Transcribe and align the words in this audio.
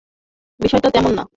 বিষয়টা 0.59 0.89
তেমন 0.89 1.11
না! 1.17 1.23